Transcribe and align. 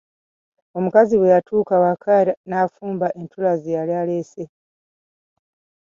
Omukazi 0.77 1.13
bwe 1.17 1.31
yatuuka 1.33 1.73
ewaka 1.79 2.15
n'afumba 2.49 3.07
entula 3.19 3.51
ze 3.61 3.75
yali 3.77 3.93
aleese. 4.01 4.43